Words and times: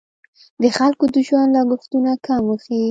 د 0.61 0.63
خلکو 0.77 1.03
د 1.13 1.15
ژوند 1.27 1.51
لګښتونه 1.57 2.11
کم 2.25 2.41
وښیي. 2.47 2.79